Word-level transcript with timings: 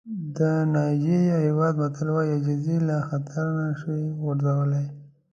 د 0.37 0.39
نایجېریا 0.73 1.37
هېواد 1.47 1.73
متل 1.81 2.07
وایي 2.11 2.31
عاجزي 2.35 2.77
له 2.87 2.97
خطر 3.07 3.45
نه 3.59 3.69
شي 3.79 3.95
ژغورلی. 4.19 4.85